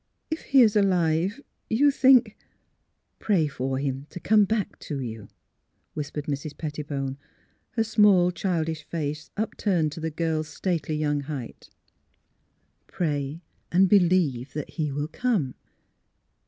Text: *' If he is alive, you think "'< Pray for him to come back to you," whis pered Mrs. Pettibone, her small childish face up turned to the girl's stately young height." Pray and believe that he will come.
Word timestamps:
*' 0.17 0.31
If 0.31 0.41
he 0.45 0.63
is 0.63 0.75
alive, 0.75 1.41
you 1.69 1.91
think 1.91 2.35
"'< 2.97 3.19
Pray 3.19 3.47
for 3.47 3.77
him 3.77 4.07
to 4.09 4.19
come 4.19 4.45
back 4.45 4.79
to 4.79 4.99
you," 4.99 5.27
whis 5.93 6.09
pered 6.09 6.23
Mrs. 6.25 6.57
Pettibone, 6.57 7.19
her 7.73 7.83
small 7.83 8.31
childish 8.31 8.81
face 8.85 9.29
up 9.37 9.55
turned 9.57 9.91
to 9.91 9.99
the 9.99 10.09
girl's 10.09 10.47
stately 10.47 10.95
young 10.95 11.19
height." 11.19 11.69
Pray 12.87 13.41
and 13.71 13.87
believe 13.87 14.53
that 14.53 14.71
he 14.71 14.91
will 14.91 15.07
come. 15.07 15.53